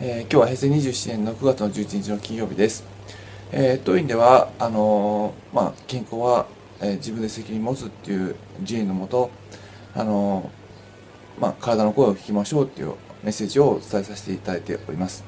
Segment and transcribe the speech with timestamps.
[0.00, 2.84] えー、今日は平成27年の9月の11日の金曜日です。
[3.52, 6.46] えー、当院ではあのー、まあ、健康は、
[6.80, 9.30] えー、自分で責任持つっていう自由のもと、
[9.94, 10.50] あの
[11.40, 15.24] まあ、体の声を聞きましょうっていうメッセージをお伝えさせていただいております。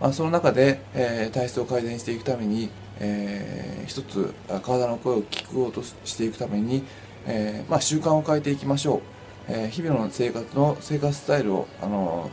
[0.00, 6.84] まあ、その中で、え体質を改善していくために、えー、一つ体の声を聞こうとしていくために、
[7.26, 9.00] えまあ、習慣を変えていきましょう。
[9.48, 12.30] え日々の生活の生活スタイルをあの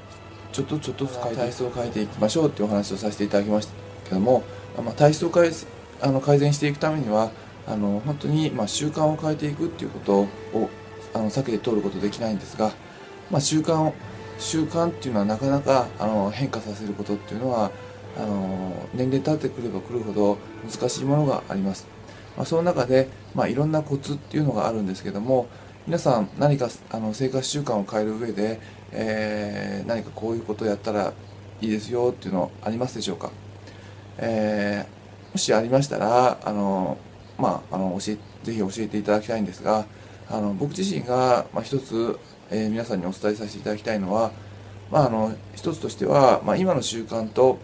[0.52, 3.74] ちょっとちょっとずつ体質を変えていきましょうっていうお話をさせていただきました
[4.06, 4.44] けども、
[4.78, 5.52] まあ、体質を改
[6.02, 7.32] あの改善していくためには
[7.68, 10.20] あの本当に、まあ、習慣を変えていくっていうこと
[10.58, 10.70] を
[11.14, 12.72] あの避けて通ることできないんですが、
[13.30, 13.94] まあ、習慣を
[14.40, 17.72] 習慣っていうのはなかなかあの変化させることっていうのは
[18.18, 21.88] あの年齢経ってくればくるほど難しいものがあります、
[22.36, 25.48] まあ、その中で、まあ、いろんなコツっていうのがあるんですけども
[25.88, 28.60] 皆さん何かあの生活習慣を変える上で、
[28.92, 31.12] えー、何かこういうことをやったら
[31.60, 33.32] いいですよっていうのありますでしょうか、
[34.20, 37.00] えー、もしありましたらあの、
[37.40, 39.86] まあ、あの教えぜひ教えていただきたいんですが
[40.30, 42.18] あの僕自身が、まあ、一つ、
[42.52, 44.32] えー、皆さんにお伝えさせていただきたいのは、
[44.92, 47.58] まあ、あの一つとしては、まあ、今の習慣と、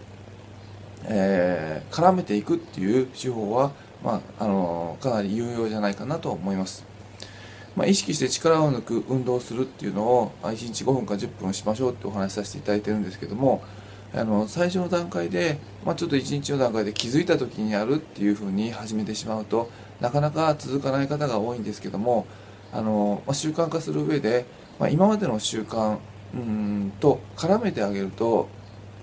[1.04, 3.70] えー、絡めていくっていう手法は、
[4.02, 6.97] まあ、あのかなり有用じゃないかなと思います。
[7.76, 13.62] まあ、意識して力を抜く運動をするっていうのを1日5分か10分しましょうってお話しさせていただいてるんですけども
[14.14, 22.26] あの最初の段階で、まあ、ちょっと1日の段階で気づいた時にやるっていうふうに始めてしまうとなかなか続かない方が多いんですけども
[22.72, 24.46] あの、まあ、習慣化する上で、
[24.78, 25.98] まあ、今までの習慣
[26.34, 28.48] うんと絡めてあげると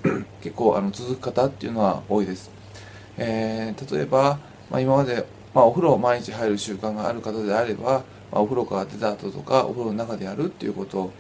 [0.41, 2.52] 結構あの続く方っていうのは多いです。
[3.17, 11.13] えー、例えば、まあ、今まで、まあ、お風呂を毎日入る習慣がある方であればまあ、お風呂から出た後とかお風呂の中でやるっていうことを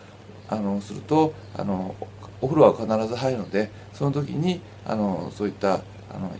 [0.47, 1.95] あのするとあの
[2.41, 6.31] お風呂は必ず入るのでその時にあのそういったあの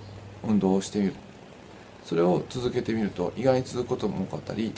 [0.43, 1.13] 運動をしてみる
[2.03, 4.73] それを続けてみると意外に続くことも多かったり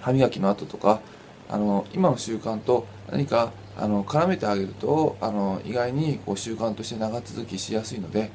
[0.00, 1.00] 歯磨きの後とか
[1.48, 8.30] あの今の習慣と何かあの絡めてあげるとあの意外にこう習慣として長続きしやすいので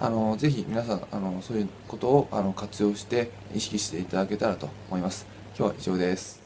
[0.00, 5.35] あのぜひ皆さんあのそういうことをあの活用して意識していただけたらと思います。
[5.58, 6.45] 今日は以上です。